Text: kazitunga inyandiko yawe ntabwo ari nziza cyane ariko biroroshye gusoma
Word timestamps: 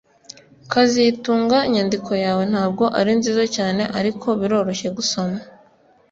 kazitunga 0.71 1.57
inyandiko 1.67 2.11
yawe 2.23 2.43
ntabwo 2.51 2.83
ari 2.99 3.11
nziza 3.19 3.43
cyane 3.55 3.83
ariko 3.99 4.27
biroroshye 4.39 4.87
gusoma 4.97 5.37